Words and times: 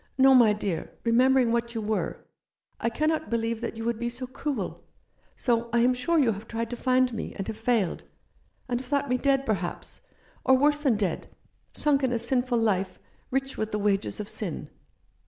No, 0.17 0.33
my 0.33 0.51
dear, 0.51 0.89
remembering 1.03 1.51
what 1.51 1.75
you 1.75 1.79
were. 1.81 2.17
17 2.17 2.17
C 2.17 2.19
Rough 2.19 2.23
Justice. 2.23 2.77
I 2.79 2.89
cannot 2.89 3.29
believe 3.29 3.61
that 3.61 3.77
you 3.77 3.85
would 3.85 3.99
be 3.99 4.09
so 4.09 4.25
cruel; 4.25 4.83
so 5.35 5.69
I 5.71 5.81
am 5.81 5.93
sure 5.93 6.17
you 6.17 6.31
have 6.31 6.47
tried 6.47 6.71
to 6.71 6.75
find 6.75 7.13
me, 7.13 7.35
and 7.35 7.47
have 7.47 7.55
failed, 7.55 8.05
and 8.67 8.79
have 8.79 8.89
thought 8.89 9.09
me 9.09 9.19
dead, 9.19 9.45
perhaps— 9.45 10.01
or 10.43 10.57
worse 10.57 10.79
than 10.81 10.95
dead, 10.95 11.27
sunk 11.75 12.01
in 12.03 12.11
a 12.11 12.17
sinful 12.17 12.57
life, 12.57 12.97
rich 13.29 13.57
with 13.59 13.71
the 13.71 13.77
wages 13.77 14.19
of 14.19 14.27
sin. 14.27 14.71